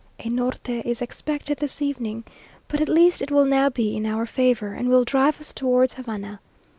A 0.19 0.29
norte 0.29 0.81
is 0.83 0.99
expected 0.99 1.59
this 1.59 1.79
evening, 1.79 2.23
but 2.67 2.81
at 2.81 2.89
least 2.89 3.21
it 3.21 3.29
will 3.29 3.45
now 3.45 3.69
be 3.69 3.95
in 3.95 4.07
our 4.07 4.25
favour, 4.25 4.73
and 4.73 4.89
will 4.89 5.05
drive 5.05 5.39
us 5.39 5.53
towards 5.53 5.93
Havana. 5.93 6.39